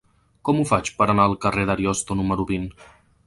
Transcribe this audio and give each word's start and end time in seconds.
Com 0.47 0.61
ho 0.61 0.63
faig 0.69 0.89
per 1.01 1.07
anar 1.13 1.27
al 1.31 1.37
carrer 1.45 1.67
d'Ariosto 1.71 2.17
número 2.21 2.47
vint? 2.53 2.69